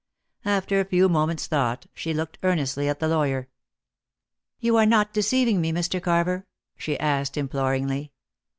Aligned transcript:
After 0.45 0.79
a 0.79 0.85
few 0.85 1.07
moments' 1.07 1.45
thought, 1.45 1.85
she 1.93 2.11
looked 2.11 2.39
earnestly 2.41 2.89
at 2.89 2.99
the 2.99 3.07
lawyer. 3.07 3.49
"You 4.59 4.75
are 4.77 4.85
not 4.87 5.13
deceiving 5.13 5.61
me, 5.61 5.71
Mr. 5.71 6.01
Carver?" 6.01 6.47
she 6.75 6.99
asked 6.99 7.37
imploringly. 7.37 8.11